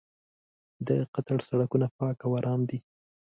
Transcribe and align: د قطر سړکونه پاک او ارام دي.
د 0.87 0.89
قطر 1.13 1.39
سړکونه 1.47 1.87
پاک 1.97 2.17
او 2.25 2.31
ارام 2.39 2.61
دي. 2.69 2.79